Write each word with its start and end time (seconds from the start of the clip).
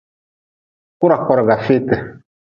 Kura 1.03 1.19
burgu 1.27 1.59
feetii. 1.67 2.01